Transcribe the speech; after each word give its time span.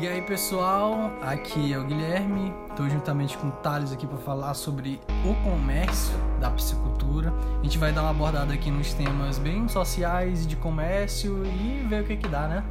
E 0.00 0.08
aí 0.08 0.22
pessoal, 0.22 1.12
aqui 1.20 1.74
é 1.74 1.78
o 1.78 1.84
Guilherme, 1.84 2.54
estou 2.70 2.88
juntamente 2.88 3.36
com 3.36 3.48
o 3.48 3.52
Thales 3.52 3.92
aqui 3.92 4.06
para 4.06 4.16
falar 4.16 4.54
sobre 4.54 4.98
o 5.26 5.34
comércio 5.44 6.16
da 6.40 6.50
piscicultura. 6.50 7.30
A 7.60 7.62
gente 7.62 7.76
vai 7.76 7.92
dar 7.92 8.00
uma 8.00 8.10
abordada 8.10 8.54
aqui 8.54 8.70
nos 8.70 8.94
temas 8.94 9.38
bem 9.38 9.68
sociais 9.68 10.46
de 10.46 10.56
comércio 10.56 11.44
e 11.44 11.86
ver 11.86 12.02
o 12.02 12.06
que 12.06 12.16
que 12.16 12.28
dá, 12.28 12.48
né? 12.48 12.64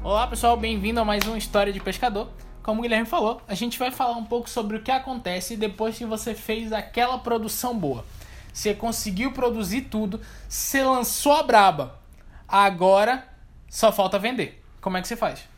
Olá 0.00 0.28
pessoal, 0.28 0.56
bem-vindo 0.56 1.00
a 1.00 1.04
mais 1.04 1.26
uma 1.26 1.36
História 1.36 1.72
de 1.72 1.80
Pescador. 1.80 2.28
Como 2.62 2.78
o 2.78 2.82
Guilherme 2.82 3.04
falou, 3.04 3.42
a 3.48 3.54
gente 3.56 3.76
vai 3.76 3.90
falar 3.90 4.16
um 4.16 4.24
pouco 4.24 4.48
sobre 4.48 4.76
o 4.76 4.82
que 4.84 4.92
acontece 4.92 5.56
depois 5.56 5.98
que 5.98 6.04
você 6.04 6.36
fez 6.36 6.72
aquela 6.72 7.18
produção 7.18 7.76
boa. 7.76 8.04
Você 8.52 8.72
conseguiu 8.74 9.32
produzir 9.32 9.88
tudo, 9.90 10.20
você 10.48 10.84
lançou 10.84 11.32
a 11.32 11.42
braba. 11.42 11.98
Agora 12.46 13.26
só 13.68 13.90
falta 13.90 14.20
vender. 14.20 14.62
Como 14.80 14.96
é 14.96 15.02
que 15.02 15.08
você 15.08 15.16
faz? 15.16 15.57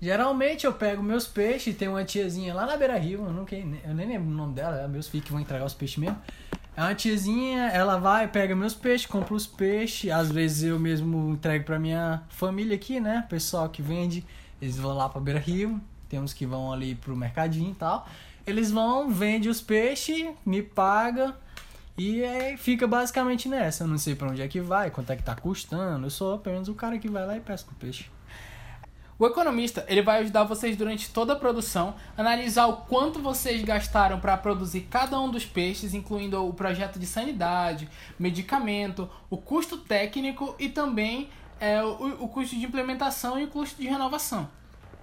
Geralmente 0.00 0.66
eu 0.66 0.72
pego 0.72 1.02
meus 1.02 1.26
peixes, 1.26 1.74
tem 1.76 1.88
uma 1.88 2.04
tiazinha 2.04 2.54
lá 2.54 2.66
na 2.66 2.76
beira 2.76 2.98
rio, 2.98 3.24
eu, 3.24 3.32
não, 3.32 3.46
eu 3.50 3.94
nem 3.94 4.08
lembro 4.08 4.28
o 4.28 4.34
nome 4.34 4.54
dela, 4.54 4.80
é 4.80 4.88
meus 4.88 5.08
filhos 5.08 5.24
que 5.24 5.32
vão 5.32 5.40
entregar 5.40 5.64
os 5.64 5.74
peixes 5.74 5.96
mesmo. 5.96 6.18
É 6.76 6.82
uma 6.82 6.94
tiazinha, 6.94 7.68
ela 7.68 7.96
vai, 7.96 8.28
pega 8.28 8.54
meus 8.54 8.74
peixes, 8.74 9.06
compra 9.06 9.32
os 9.32 9.46
peixes, 9.46 10.10
às 10.10 10.30
vezes 10.30 10.64
eu 10.64 10.78
mesmo 10.78 11.30
entrego 11.30 11.64
pra 11.64 11.78
minha 11.78 12.22
família 12.28 12.76
aqui, 12.76 13.00
né? 13.00 13.24
Pessoal 13.30 13.70
que 13.70 13.80
vende, 13.80 14.22
eles 14.60 14.76
vão 14.76 14.94
lá 14.94 15.08
pra 15.08 15.18
beira 15.18 15.40
rio, 15.40 15.80
tem 16.08 16.20
uns 16.20 16.34
que 16.34 16.44
vão 16.44 16.70
ali 16.70 16.94
pro 16.94 17.16
mercadinho 17.16 17.70
e 17.70 17.74
tal. 17.74 18.06
Eles 18.46 18.70
vão, 18.70 19.08
vende 19.10 19.48
os 19.48 19.62
peixes, 19.62 20.28
me 20.44 20.62
paga, 20.62 21.34
e 21.96 22.22
aí 22.22 22.58
fica 22.58 22.86
basicamente 22.86 23.48
nessa. 23.48 23.84
Eu 23.84 23.88
não 23.88 23.96
sei 23.96 24.14
para 24.14 24.28
onde 24.28 24.42
é 24.42 24.48
que 24.48 24.60
vai, 24.60 24.90
quanto 24.90 25.10
é 25.10 25.16
que 25.16 25.22
tá 25.22 25.34
custando. 25.34 26.06
Eu 26.06 26.10
sou 26.10 26.34
apenas 26.34 26.68
o 26.68 26.74
cara 26.74 26.98
que 26.98 27.08
vai 27.08 27.26
lá 27.26 27.36
e 27.36 27.40
pesca 27.40 27.70
o 27.72 27.74
peixe. 27.74 28.04
O 29.18 29.26
economista 29.26 29.84
ele 29.88 30.02
vai 30.02 30.20
ajudar 30.20 30.44
vocês 30.44 30.76
durante 30.76 31.08
toda 31.08 31.32
a 31.32 31.36
produção, 31.36 31.94
analisar 32.18 32.66
o 32.66 32.76
quanto 32.78 33.18
vocês 33.18 33.62
gastaram 33.62 34.20
para 34.20 34.36
produzir 34.36 34.82
cada 34.90 35.18
um 35.18 35.30
dos 35.30 35.44
peixes, 35.44 35.94
incluindo 35.94 36.46
o 36.46 36.52
projeto 36.52 36.98
de 36.98 37.06
sanidade, 37.06 37.88
medicamento, 38.18 39.08
o 39.30 39.38
custo 39.38 39.78
técnico 39.78 40.54
e 40.58 40.68
também 40.68 41.30
é, 41.58 41.82
o, 41.82 42.24
o 42.24 42.28
custo 42.28 42.54
de 42.56 42.66
implementação 42.66 43.38
e 43.40 43.44
o 43.44 43.48
custo 43.48 43.80
de 43.80 43.88
renovação. 43.88 44.50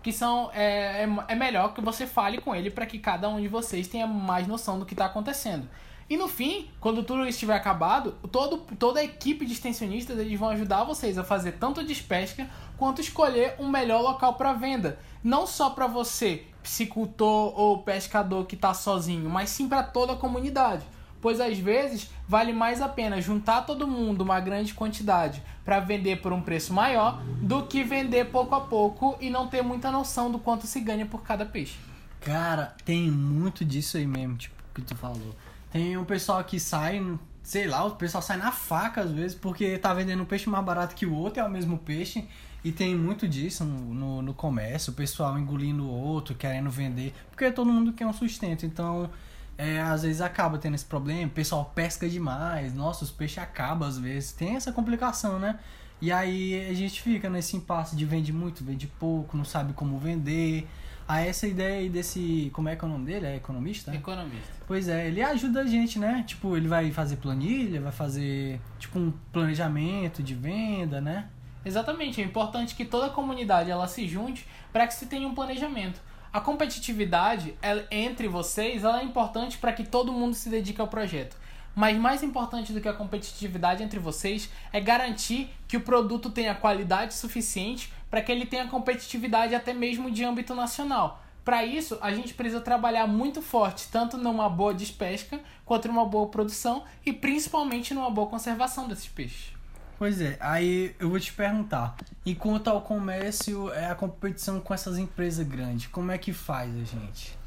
Que 0.03 0.11
são 0.11 0.51
é, 0.53 1.05
é, 1.05 1.09
é 1.29 1.35
melhor 1.35 1.73
que 1.73 1.81
você 1.81 2.05
fale 2.05 2.39
com 2.39 2.53
ele 2.53 2.69
para 2.69 2.85
que 2.85 2.99
cada 2.99 3.27
um 3.27 3.41
de 3.41 3.47
vocês 3.47 3.87
tenha 3.87 4.05
mais 4.05 4.47
noção 4.47 4.77
do 4.77 4.85
que 4.85 4.93
está 4.93 5.05
acontecendo. 5.05 5.67
E 6.09 6.17
no 6.17 6.27
fim, 6.27 6.69
quando 6.79 7.03
tudo 7.03 7.25
estiver 7.25 7.55
acabado, 7.55 8.13
todo, 8.31 8.57
toda 8.77 8.99
a 8.99 9.03
equipe 9.03 9.45
de 9.45 9.53
extensionistas 9.53 10.17
eles 10.19 10.37
vão 10.37 10.49
ajudar 10.49 10.83
vocês 10.83 11.17
a 11.17 11.23
fazer 11.23 11.53
tanto 11.53 11.79
a 11.79 11.83
despesca 11.83 12.49
quanto 12.77 13.01
escolher 13.01 13.55
um 13.59 13.69
melhor 13.69 14.01
local 14.01 14.33
para 14.33 14.53
venda. 14.53 14.99
Não 15.23 15.47
só 15.47 15.69
para 15.69 15.87
você, 15.87 16.45
piscicultor 16.61 17.57
ou 17.57 17.79
pescador 17.79 18.45
que 18.45 18.55
está 18.55 18.73
sozinho, 18.73 19.29
mas 19.29 19.49
sim 19.49 19.69
para 19.69 19.83
toda 19.83 20.13
a 20.13 20.17
comunidade. 20.17 20.85
Pois 21.21 21.39
às 21.39 21.57
vezes 21.57 22.09
vale 22.27 22.51
mais 22.51 22.81
a 22.81 22.89
pena 22.89 23.21
juntar 23.21 23.61
todo 23.61 23.87
mundo 23.87 24.21
uma 24.21 24.41
grande 24.41 24.73
quantidade 24.73 25.41
para 25.63 25.79
vender 25.79 26.21
por 26.21 26.33
um 26.33 26.41
preço 26.41 26.73
maior 26.73 27.23
do 27.41 27.63
que 27.63 27.81
vender 27.81 28.25
pouco 28.25 28.53
a 28.53 28.59
pouco 28.59 29.15
e 29.21 29.29
não 29.29 29.47
ter 29.47 29.61
muita 29.61 29.89
noção 29.89 30.29
do 30.29 30.37
quanto 30.37 30.67
se 30.67 30.81
ganha 30.81 31.05
por 31.05 31.23
cada 31.23 31.45
peixe. 31.45 31.77
Cara, 32.19 32.75
tem 32.83 33.09
muito 33.09 33.63
disso 33.63 33.95
aí 33.95 34.05
mesmo, 34.05 34.35
tipo, 34.35 34.55
que 34.73 34.81
tu 34.81 34.95
falou. 34.95 35.35
Tem 35.73 35.97
um 35.97 36.05
pessoal 36.05 36.43
que 36.43 36.59
sai, 36.59 37.03
sei 37.41 37.65
lá, 37.65 37.83
o 37.83 37.95
pessoal 37.95 38.21
sai 38.21 38.37
na 38.37 38.51
faca 38.51 39.01
às 39.01 39.11
vezes 39.11 39.35
porque 39.35 39.75
tá 39.79 39.91
vendendo 39.91 40.21
um 40.21 40.25
peixe 40.25 40.47
mais 40.47 40.63
barato 40.63 40.93
que 40.93 41.03
o 41.03 41.15
outro, 41.15 41.39
é 41.41 41.43
o 41.43 41.49
mesmo 41.49 41.79
peixe. 41.79 42.27
E 42.63 42.71
tem 42.71 42.95
muito 42.95 43.27
disso 43.27 43.65
no, 43.65 43.91
no, 43.91 44.21
no 44.21 44.33
comércio, 44.35 44.93
o 44.93 44.95
pessoal 44.95 45.37
engolindo 45.37 45.83
o 45.83 45.89
outro, 45.89 46.35
querendo 46.35 46.69
vender, 46.69 47.11
porque 47.31 47.51
todo 47.51 47.71
mundo 47.71 47.91
quer 47.91 48.05
um 48.05 48.13
sustento. 48.13 48.67
Então, 48.67 49.09
é, 49.57 49.81
às 49.81 50.03
vezes 50.03 50.21
acaba 50.21 50.59
tendo 50.59 50.75
esse 50.75 50.85
problema, 50.85 51.25
o 51.25 51.31
pessoal 51.31 51.71
pesca 51.73 52.07
demais, 52.07 52.71
nossa, 52.75 53.03
os 53.03 53.09
peixes 53.09 53.39
acabam 53.39 53.89
às 53.89 53.97
vezes, 53.97 54.31
tem 54.31 54.55
essa 54.55 54.71
complicação, 54.71 55.39
né? 55.39 55.59
E 55.99 56.11
aí 56.11 56.69
a 56.69 56.73
gente 56.73 57.01
fica 57.01 57.29
nesse 57.31 57.57
impasse 57.57 57.95
de 57.95 58.05
vende 58.05 58.31
muito, 58.31 58.63
vende 58.63 58.85
pouco, 58.85 59.35
não 59.35 59.45
sabe 59.45 59.73
como 59.73 59.97
vender. 59.97 60.67
A 61.13 61.21
essa 61.21 61.45
ideia 61.45 61.77
aí 61.77 61.89
desse. 61.89 62.49
Como 62.53 62.67
é 62.67 62.75
que 62.75 62.83
é 62.83 62.87
o 62.87 62.89
nome 62.89 63.05
dele? 63.05 63.27
É 63.27 63.35
economista? 63.35 63.93
Economista. 63.93 64.51
Pois 64.65 64.87
é, 64.87 65.07
ele 65.07 65.21
ajuda 65.21 65.61
a 65.61 65.65
gente, 65.67 65.99
né? 65.99 66.23
Tipo, 66.25 66.57
ele 66.57 66.67
vai 66.67 66.91
fazer 66.91 67.17
planilha, 67.17 67.79
vai 67.79 67.91
fazer 67.91 68.59
tipo 68.79 68.97
um 68.97 69.13
planejamento 69.31 70.23
de 70.23 70.33
venda, 70.33 70.99
né? 70.99 71.29
Exatamente, 71.63 72.19
é 72.19 72.23
importante 72.23 72.73
que 72.73 72.83
toda 72.83 73.05
a 73.05 73.09
comunidade 73.11 73.69
ela 73.69 73.87
se 73.87 74.07
junte 74.07 74.47
para 74.71 74.87
que 74.87 74.95
se 74.95 75.05
tenha 75.05 75.27
um 75.27 75.35
planejamento. 75.35 76.01
A 76.33 76.41
competitividade 76.41 77.53
ela, 77.61 77.85
entre 77.91 78.27
vocês 78.27 78.83
ela 78.83 78.99
é 78.99 79.03
importante 79.03 79.59
para 79.59 79.71
que 79.71 79.83
todo 79.83 80.11
mundo 80.11 80.33
se 80.33 80.49
dedique 80.49 80.81
ao 80.81 80.87
projeto. 80.87 81.37
Mas 81.75 81.97
mais 81.97 82.21
importante 82.21 82.71
do 82.71 82.79
que 82.79 82.87
a 82.87 82.93
competitividade 82.93 83.81
entre 83.81 83.99
vocês 83.99 84.49
é 84.71 84.79
garantir 84.79 85.49
que 85.67 85.77
o 85.77 85.81
produto 85.81 86.29
tenha 86.29 86.53
qualidade 86.53 87.13
suficiente 87.13 87.91
para 88.09 88.21
que 88.21 88.31
ele 88.31 88.45
tenha 88.45 88.67
competitividade 88.67 89.55
até 89.55 89.73
mesmo 89.73 90.11
de 90.11 90.23
âmbito 90.23 90.53
nacional. 90.53 91.23
Para 91.43 91.65
isso, 91.65 91.97
a 92.01 92.13
gente 92.13 92.33
precisa 92.33 92.61
trabalhar 92.61 93.05
muito 93.05 93.41
forte, 93.41 93.87
tanto 93.91 94.17
numa 94.17 94.47
boa 94.47 94.73
despesca, 94.73 95.39
quanto 95.65 95.87
numa 95.87 96.05
boa 96.05 96.27
produção 96.27 96.83
e 97.05 97.11
principalmente 97.11 97.93
numa 97.93 98.09
boa 98.09 98.27
conservação 98.27 98.87
desses 98.87 99.07
peixes. 99.07 99.51
Pois 99.97 100.21
é, 100.21 100.37
aí 100.39 100.95
eu 100.99 101.09
vou 101.09 101.19
te 101.19 101.33
perguntar, 101.33 101.95
enquanto 102.25 102.69
ao 102.69 102.81
comércio, 102.81 103.71
é 103.73 103.87
a 103.87 103.95
competição 103.95 104.59
com 104.59 104.73
essas 104.73 104.97
empresas 104.97 105.45
grandes, 105.45 105.87
como 105.87 106.11
é 106.11 106.17
que 106.17 106.31
faz 106.31 106.73
a 106.75 106.83
gente? 106.83 107.37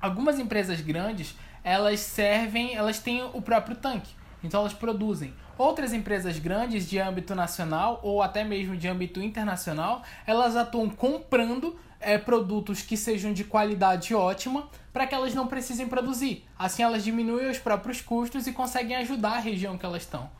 Algumas 0.00 0.38
empresas 0.38 0.80
grandes, 0.80 1.36
elas 1.62 2.00
servem, 2.00 2.74
elas 2.74 2.98
têm 2.98 3.22
o 3.22 3.42
próprio 3.42 3.76
tanque, 3.76 4.12
então 4.42 4.60
elas 4.60 4.72
produzem. 4.72 5.34
Outras 5.58 5.92
empresas 5.92 6.38
grandes 6.38 6.88
de 6.88 6.98
âmbito 6.98 7.34
nacional 7.34 8.00
ou 8.02 8.22
até 8.22 8.42
mesmo 8.42 8.76
de 8.76 8.88
âmbito 8.88 9.20
internacional, 9.20 10.02
elas 10.26 10.56
atuam 10.56 10.88
comprando 10.88 11.78
é, 12.00 12.16
produtos 12.16 12.80
que 12.80 12.96
sejam 12.96 13.32
de 13.32 13.44
qualidade 13.44 14.14
ótima 14.14 14.68
para 14.92 15.06
que 15.06 15.14
elas 15.14 15.34
não 15.34 15.46
precisem 15.46 15.86
produzir. 15.86 16.44
Assim 16.58 16.82
elas 16.82 17.04
diminuem 17.04 17.50
os 17.50 17.58
próprios 17.58 18.00
custos 18.00 18.46
e 18.46 18.52
conseguem 18.52 18.96
ajudar 18.96 19.32
a 19.32 19.38
região 19.38 19.76
que 19.76 19.84
elas 19.84 20.02
estão. 20.02 20.30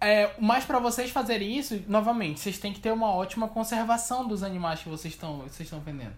É, 0.00 0.34
mas 0.38 0.64
para 0.64 0.78
vocês 0.78 1.10
fazerem 1.10 1.56
isso, 1.56 1.82
novamente, 1.88 2.40
vocês 2.40 2.58
têm 2.58 2.74
que 2.74 2.80
ter 2.80 2.92
uma 2.92 3.10
ótima 3.10 3.48
conservação 3.48 4.28
dos 4.28 4.42
animais 4.42 4.80
que 4.82 4.88
vocês 4.90 5.14
estão 5.14 5.38
vocês 5.38 5.60
estão 5.60 5.80
vendendo. 5.80 6.14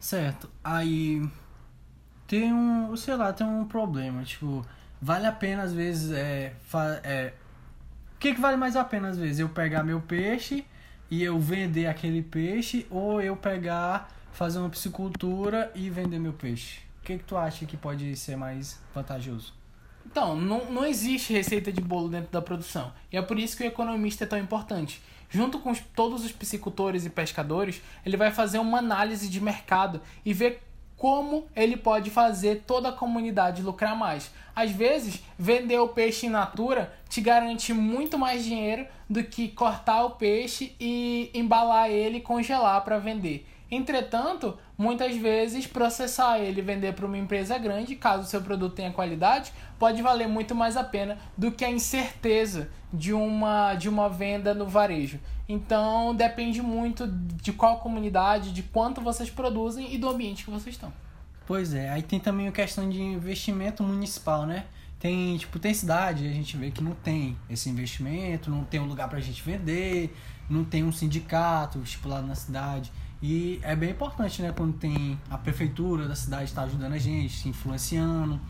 Certo. 0.00 0.48
Aí 0.64 1.22
tem 2.32 2.50
um, 2.50 2.96
sei 2.96 3.14
lá, 3.14 3.30
tem 3.30 3.46
um 3.46 3.66
problema, 3.66 4.24
tipo, 4.24 4.64
vale 5.02 5.26
a 5.26 5.32
pena 5.32 5.64
às 5.64 5.74
vezes 5.74 6.10
é, 6.12 6.54
é 7.04 7.34
o 8.16 8.18
que, 8.18 8.32
que 8.32 8.40
vale 8.40 8.56
mais 8.56 8.74
a 8.74 8.82
pena 8.82 9.08
às 9.08 9.18
vezes? 9.18 9.38
Eu 9.38 9.50
pegar 9.50 9.84
meu 9.84 10.00
peixe 10.00 10.64
e 11.10 11.22
eu 11.22 11.38
vender 11.38 11.88
aquele 11.88 12.22
peixe 12.22 12.86
ou 12.88 13.20
eu 13.20 13.36
pegar, 13.36 14.10
fazer 14.32 14.60
uma 14.60 14.70
piscicultura 14.70 15.70
e 15.74 15.90
vender 15.90 16.18
meu 16.18 16.32
peixe? 16.32 16.78
O 17.02 17.04
que, 17.04 17.18
que 17.18 17.24
tu 17.24 17.36
acha 17.36 17.66
que 17.66 17.76
pode 17.76 18.16
ser 18.16 18.34
mais 18.34 18.80
vantajoso? 18.94 19.52
Então, 20.06 20.34
não, 20.34 20.72
não 20.72 20.86
existe 20.86 21.34
receita 21.34 21.70
de 21.70 21.82
bolo 21.82 22.08
dentro 22.08 22.32
da 22.32 22.40
produção. 22.40 22.94
E 23.12 23.18
é 23.18 23.20
por 23.20 23.38
isso 23.38 23.58
que 23.58 23.62
o 23.62 23.66
economista 23.66 24.24
é 24.24 24.26
tão 24.26 24.38
importante. 24.38 25.02
Junto 25.28 25.58
com 25.58 25.70
os, 25.70 25.80
todos 25.94 26.24
os 26.24 26.32
piscicultores 26.32 27.04
e 27.04 27.10
pescadores, 27.10 27.82
ele 28.06 28.16
vai 28.16 28.30
fazer 28.30 28.58
uma 28.58 28.78
análise 28.78 29.28
de 29.28 29.38
mercado 29.38 30.00
e 30.24 30.32
ver 30.32 30.62
como 31.02 31.48
ele 31.56 31.76
pode 31.76 32.10
fazer 32.10 32.62
toda 32.64 32.90
a 32.90 32.92
comunidade 32.92 33.60
lucrar 33.60 33.98
mais. 33.98 34.30
Às 34.54 34.70
vezes, 34.70 35.20
vender 35.36 35.76
o 35.80 35.88
peixe 35.88 36.26
in 36.26 36.30
natura 36.30 36.94
te 37.08 37.20
garante 37.20 37.72
muito 37.72 38.16
mais 38.16 38.44
dinheiro 38.44 38.86
do 39.10 39.24
que 39.24 39.48
cortar 39.48 40.04
o 40.04 40.10
peixe 40.10 40.76
e 40.78 41.28
embalar 41.34 41.90
ele 41.90 42.18
e 42.18 42.20
congelar 42.20 42.84
para 42.84 43.00
vender. 43.00 43.44
Entretanto, 43.68 44.56
muitas 44.82 45.16
vezes 45.16 45.64
processar 45.64 46.40
ele 46.40 46.60
e 46.60 46.64
vender 46.64 46.92
para 46.92 47.06
uma 47.06 47.16
empresa 47.16 47.56
grande, 47.56 47.94
caso 47.94 48.24
o 48.24 48.26
seu 48.26 48.42
produto 48.42 48.74
tenha 48.74 48.90
qualidade, 48.90 49.52
pode 49.78 50.02
valer 50.02 50.26
muito 50.26 50.56
mais 50.56 50.76
a 50.76 50.82
pena 50.82 51.18
do 51.38 51.52
que 51.52 51.64
a 51.64 51.70
incerteza 51.70 52.68
de 52.92 53.12
uma, 53.12 53.74
de 53.74 53.88
uma 53.88 54.08
venda 54.08 54.52
no 54.52 54.66
varejo. 54.66 55.20
Então 55.48 56.12
depende 56.12 56.60
muito 56.60 57.06
de 57.06 57.52
qual 57.52 57.78
comunidade, 57.78 58.52
de 58.52 58.64
quanto 58.64 59.00
vocês 59.00 59.30
produzem 59.30 59.94
e 59.94 59.98
do 59.98 60.08
ambiente 60.08 60.44
que 60.44 60.50
vocês 60.50 60.74
estão. 60.74 60.92
Pois 61.46 61.74
é, 61.74 61.90
aí 61.90 62.02
tem 62.02 62.18
também 62.18 62.48
a 62.48 62.52
questão 62.52 62.88
de 62.90 63.00
investimento 63.00 63.84
municipal, 63.84 64.44
né? 64.44 64.64
Tem, 64.98 65.36
tipo, 65.36 65.58
tem 65.58 65.74
cidade, 65.74 66.26
a 66.26 66.32
gente 66.32 66.56
vê 66.56 66.70
que 66.70 66.82
não 66.82 66.92
tem 66.92 67.36
esse 67.48 67.68
investimento, 67.68 68.50
não 68.50 68.64
tem 68.64 68.80
um 68.80 68.86
lugar 68.86 69.08
pra 69.08 69.20
gente 69.20 69.42
vender, 69.42 70.16
não 70.48 70.64
tem 70.64 70.82
um 70.84 70.92
sindicato 70.92 71.78
estipulado 71.80 72.26
na 72.26 72.34
cidade. 72.34 72.92
E 73.22 73.60
é 73.62 73.76
bem 73.76 73.90
importante, 73.90 74.42
né? 74.42 74.52
Quando 74.54 74.72
tem 74.72 75.16
a 75.30 75.38
prefeitura 75.38 76.08
da 76.08 76.16
cidade 76.16 76.44
está 76.44 76.62
ajudando 76.62 76.92
a 76.92 76.98
gente, 76.98 77.48
influenciando. 77.48 78.40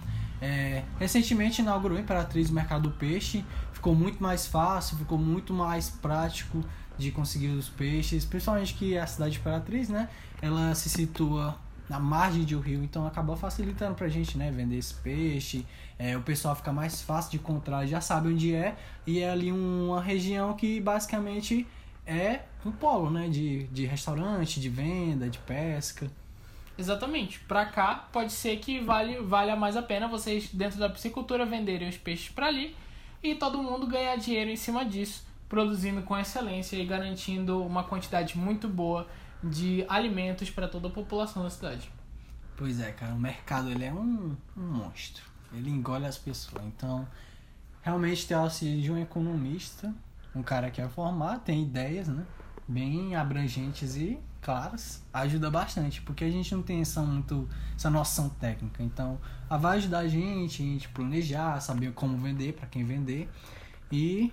É, 0.41 0.83
recentemente 0.99 1.61
inaugurou 1.61 1.99
Imperatriz 1.99 2.49
do 2.49 2.55
Mercado 2.55 2.89
do 2.89 2.91
Peixe, 2.91 3.45
ficou 3.73 3.95
muito 3.95 4.21
mais 4.21 4.47
fácil, 4.47 4.97
ficou 4.97 5.19
muito 5.19 5.53
mais 5.53 5.91
prático 5.91 6.65
de 6.99 7.11
conseguir 7.11 7.49
os 7.49 7.69
peixes, 7.69 8.25
principalmente 8.25 8.75
que 8.75 8.97
a 8.97 9.07
cidade 9.07 9.33
de 9.33 9.39
Imperatriz, 9.41 9.89
né? 9.89 10.09
Ela 10.41 10.75
se 10.75 10.89
situa 10.89 11.57
na 11.89 12.01
margem 12.01 12.45
de 12.45 12.57
um 12.57 12.61
rio, 12.61 12.83
então 12.83 13.07
acabou 13.07 13.37
facilitando 13.37 13.95
pra 13.95 14.09
gente, 14.09 14.39
né? 14.39 14.51
Vender 14.51 14.79
esse 14.79 14.95
peixe, 14.95 15.67
é, 15.99 16.17
o 16.17 16.23
pessoal 16.23 16.57
fica 16.57 16.73
mais 16.73 17.03
fácil 17.03 17.33
de 17.33 17.37
encontrar, 17.37 17.87
já 17.87 18.01
sabe 18.01 18.29
onde 18.29 18.55
é, 18.55 18.75
e 19.07 19.21
é 19.21 19.31
ali 19.31 19.53
uma 19.53 20.01
região 20.01 20.55
que 20.55 20.81
basicamente 20.81 21.67
é 22.07 22.41
um 22.65 22.73
polo, 22.73 23.11
né? 23.11 23.29
De, 23.29 23.65
de 23.65 23.85
restaurante, 23.85 24.61
de 24.61 24.69
venda, 24.69 25.29
de 25.29 25.39
pesca. 25.39 26.11
Exatamente. 26.77 27.39
Pra 27.41 27.67
cá, 27.67 28.09
pode 28.13 28.33
ser 28.33 28.59
que 28.59 28.81
vale, 28.81 29.21
valha 29.21 29.55
mais 29.55 29.77
a 29.77 29.83
pena 29.83 30.09
vocês, 30.09 30.49
dentro 30.53 30.79
da 30.79 30.89
piscicultura, 30.89 31.45
venderem 31.45 31.89
os 31.89 31.97
peixes 31.97 32.31
para 32.31 32.47
ali 32.47 32.75
e 33.23 33.35
todo 33.35 33.63
mundo 33.63 33.87
ganhar 33.87 34.17
dinheiro 34.17 34.51
em 34.51 34.57
cima 34.57 34.85
disso, 34.85 35.25
produzindo 35.49 36.03
com 36.03 36.19
excelência 36.19 36.77
e 36.77 36.85
garantindo 36.85 37.65
uma 37.65 37.85
quantidade 37.85 38.37
muito 38.37 38.69
boa 38.69 39.07
de 39.43 39.85
alimentos 39.89 40.51
para 40.51 40.67
toda 40.67 40.89
a 40.89 40.91
população 40.91 41.43
da 41.43 41.51
cidade. 41.51 41.91
Pois 42.57 42.81
é, 42.81 42.93
cara, 42.93 43.15
o 43.15 43.19
mercado 43.19 43.71
ele 43.71 43.85
é 43.85 43.93
um, 43.93 44.37
um 44.57 44.63
monstro. 44.63 45.25
Ele 45.53 45.71
engole 45.71 46.07
as 46.07 46.17
pessoas. 46.17 46.65
Então, 46.65 47.07
realmente 47.83 48.27
ter 48.27 48.35
auxílio 48.35 48.81
de 48.81 48.91
um 48.91 48.99
economista, 48.99 49.93
um 50.35 50.43
cara 50.43 50.71
que 50.71 50.81
é 50.81 50.89
formado, 50.89 51.41
tem 51.41 51.63
ideias, 51.63 52.09
né? 52.09 52.25
Bem 52.67 53.15
abrangentes 53.15 53.97
e 53.97 54.19
claras, 54.41 55.05
ajuda 55.13 55.51
bastante, 55.51 56.03
porque 56.03 56.25
a 56.25 56.31
gente 56.31 56.53
não 56.55 56.63
tem 56.63 56.81
essa, 56.81 57.01
muito, 57.01 57.49
essa 57.77 57.89
noção 57.89 58.29
técnica. 58.29 58.83
Então, 58.83 59.19
vai 59.49 59.79
ajudar 59.79 60.01
a 60.01 60.09
gente, 60.09 60.63
a 60.63 60.67
gente 60.67 60.89
planejar, 60.89 61.61
saber 61.61 61.93
como 61.93 62.19
vender, 62.19 62.55
para 62.55 62.67
quem 62.67 62.85
vender. 62.85 63.31
E 63.91 64.33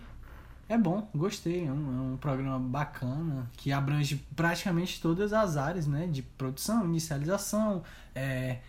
é 0.67 0.77
bom, 0.77 1.07
gostei. 1.13 1.67
É 1.67 1.71
um, 1.71 1.97
é 1.97 2.13
um, 2.13 2.17
programa 2.17 2.59
bacana 2.59 3.49
que 3.55 3.71
abrange 3.71 4.15
praticamente 4.35 4.99
todas 4.99 5.31
as 5.31 5.57
áreas, 5.57 5.85
né? 5.85 6.07
De 6.07 6.23
produção, 6.23 6.85
inicialização, 6.85 7.83
é, 8.15 8.59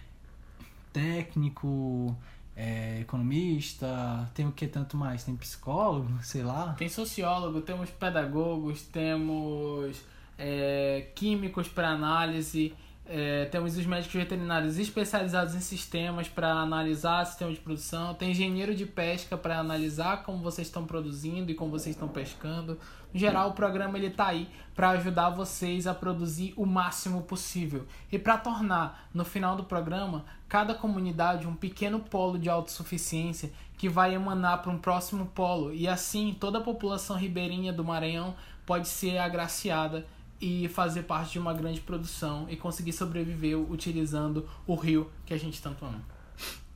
técnico, 0.92 2.14
é, 2.56 3.00
economista, 3.00 4.30
tem 4.34 4.46
o 4.46 4.52
que 4.52 4.66
tanto 4.66 4.96
mais? 4.96 5.24
Tem 5.24 5.34
psicólogo, 5.36 6.10
sei 6.22 6.42
lá. 6.42 6.74
Tem 6.78 6.88
sociólogo, 6.88 7.60
temos 7.60 7.90
pedagogos, 7.90 8.82
temos 8.82 10.00
é, 10.38 11.08
químicos 11.14 11.68
para 11.68 11.90
análise. 11.90 12.74
É, 13.12 13.46
temos 13.46 13.76
os 13.76 13.84
médicos 13.84 14.14
veterinários 14.14 14.78
especializados 14.78 15.56
em 15.56 15.60
sistemas 15.60 16.28
para 16.28 16.52
analisar 16.52 17.26
sistema 17.26 17.50
de 17.50 17.58
produção. 17.58 18.14
Tem 18.14 18.30
engenheiro 18.30 18.72
de 18.72 18.86
pesca 18.86 19.36
para 19.36 19.58
analisar 19.58 20.22
como 20.22 20.38
vocês 20.38 20.68
estão 20.68 20.86
produzindo 20.86 21.50
e 21.50 21.54
como 21.56 21.72
vocês 21.72 21.96
estão 21.96 22.06
pescando. 22.06 22.78
No 23.12 23.18
geral, 23.18 23.48
o 23.48 23.52
programa 23.52 23.98
ele 23.98 24.10
tá 24.10 24.28
aí 24.28 24.48
para 24.76 24.90
ajudar 24.90 25.30
vocês 25.30 25.88
a 25.88 25.92
produzir 25.92 26.54
o 26.56 26.64
máximo 26.64 27.22
possível 27.22 27.84
e 28.12 28.16
para 28.16 28.38
tornar 28.38 29.08
no 29.12 29.24
final 29.24 29.56
do 29.56 29.64
programa 29.64 30.24
cada 30.48 30.72
comunidade 30.72 31.48
um 31.48 31.56
pequeno 31.56 31.98
polo 31.98 32.38
de 32.38 32.48
autossuficiência 32.48 33.50
que 33.76 33.88
vai 33.88 34.14
emanar 34.14 34.62
para 34.62 34.70
um 34.70 34.78
próximo 34.78 35.26
polo 35.26 35.74
e 35.74 35.88
assim 35.88 36.36
toda 36.38 36.58
a 36.58 36.62
população 36.62 37.16
ribeirinha 37.16 37.72
do 37.72 37.84
Maranhão 37.84 38.36
pode 38.64 38.86
ser 38.86 39.18
agraciada 39.18 40.06
e 40.40 40.68
fazer 40.68 41.02
parte 41.02 41.32
de 41.32 41.38
uma 41.38 41.52
grande 41.52 41.80
produção 41.80 42.46
e 42.48 42.56
conseguir 42.56 42.92
sobreviver 42.92 43.58
utilizando 43.58 44.48
o 44.66 44.74
rio 44.74 45.10
que 45.26 45.34
a 45.34 45.38
gente 45.38 45.60
tanto 45.60 45.84
ama. 45.84 46.00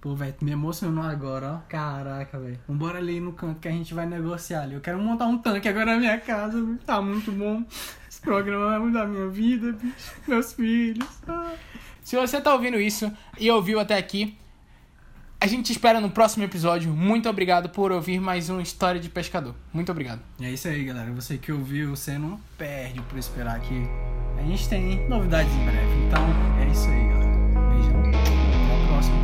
Pô, 0.00 0.14
velho, 0.14 0.34
me 0.42 0.50
emocionou 0.50 1.02
agora, 1.02 1.52
ó. 1.54 1.58
Caraca, 1.66 2.38
velho. 2.38 2.60
Vambora 2.68 2.98
ali 2.98 3.20
no 3.20 3.32
canto 3.32 3.58
que 3.58 3.68
a 3.68 3.70
gente 3.70 3.94
vai 3.94 4.04
negociar 4.04 4.64
ali. 4.64 4.74
Eu 4.74 4.80
quero 4.82 4.98
montar 4.98 5.24
um 5.26 5.38
tanque 5.38 5.66
agora 5.66 5.94
na 5.94 5.96
minha 5.96 6.20
casa. 6.20 6.62
Tá 6.84 7.00
muito 7.00 7.32
bom. 7.32 7.64
Esse 8.06 8.20
programa 8.20 8.66
vai 8.66 8.78
mudar 8.80 9.04
a 9.04 9.06
minha 9.06 9.28
vida, 9.28 9.72
bicho. 9.72 10.12
Meus 10.28 10.52
filhos. 10.52 11.08
Ah. 11.26 11.54
Se 12.02 12.16
você 12.16 12.38
tá 12.38 12.52
ouvindo 12.52 12.78
isso 12.78 13.10
e 13.38 13.50
ouviu 13.50 13.80
até 13.80 13.96
aqui, 13.96 14.36
a 15.44 15.46
gente 15.46 15.66
te 15.66 15.72
espera 15.72 16.00
no 16.00 16.08
próximo 16.08 16.42
episódio. 16.42 16.90
Muito 16.90 17.28
obrigado 17.28 17.68
por 17.68 17.92
ouvir 17.92 18.18
mais 18.18 18.48
uma 18.48 18.62
História 18.62 18.98
de 18.98 19.10
Pescador. 19.10 19.54
Muito 19.74 19.92
obrigado. 19.92 20.22
É 20.40 20.50
isso 20.50 20.66
aí, 20.66 20.82
galera. 20.82 21.12
Você 21.12 21.36
que 21.36 21.52
ouviu, 21.52 21.90
você 21.90 22.16
não 22.16 22.40
perde 22.56 23.02
por 23.02 23.18
esperar 23.18 23.56
aqui. 23.56 23.86
A 24.38 24.42
gente 24.42 24.66
tem 24.70 25.06
novidades 25.06 25.52
em 25.52 25.64
breve. 25.66 26.06
Então, 26.06 26.24
é 26.58 26.72
isso 26.72 26.88
aí, 26.88 27.08
galera. 27.08 27.34
Beijão. 27.68 28.00
Até 28.08 28.74
a 28.74 28.86
próxima. 28.88 29.16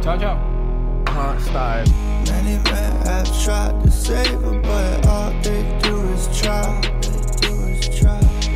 Tchau, 0.00 0.18
tchau. 0.18 0.38
Many 2.30 2.58
men 2.70 2.92
have 3.04 3.26
tried 3.42 3.82
to 3.82 3.90
save 3.90 4.28
her, 4.28 4.60
but 4.60 5.06
all 5.08 5.32
they 5.42 5.64
do 5.82 5.98
is 6.12 6.28
try. 6.38 6.62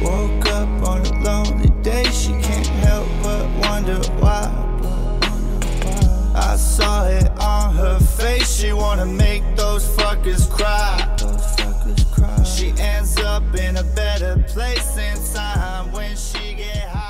Woke 0.01 0.47
up 0.47 0.69
on 0.89 1.05
a 1.05 1.25
lonely 1.25 1.71
day, 1.83 2.05
she 2.13 2.31
can't 2.41 2.67
help 2.85 3.09
but 3.25 3.49
wonder 3.67 3.99
why. 4.21 4.72
I 6.53 6.57
saw 6.57 7.07
it 7.07 7.31
on 7.41 7.75
her 7.77 7.99
face. 7.99 8.61
She 8.61 8.75
wanna 8.75 9.07
make 9.07 9.43
those 9.57 9.89
fuckers 9.97 10.51
cry. 10.51 10.99
She 12.45 12.75
ends 12.79 13.17
up 13.17 13.43
in 13.55 13.79
a 13.79 13.83
better 13.83 14.37
place 14.49 14.99
in 14.99 15.17
time 15.33 15.91
when 15.93 16.15
she 16.15 16.53
get 16.53 16.89
high. 16.91 17.02